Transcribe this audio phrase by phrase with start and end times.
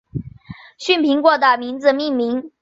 [0.79, 2.51] 旭苹果的名字命名。